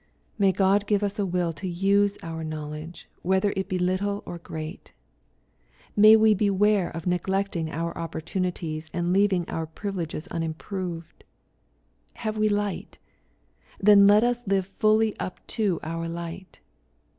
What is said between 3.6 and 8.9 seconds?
be little or great 1 May we beware of neglecting oui opportunities,